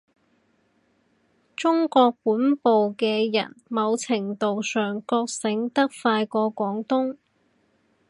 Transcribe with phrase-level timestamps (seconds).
[1.55, 7.17] 中國本部嘅人某程度上覺醒得快過廣東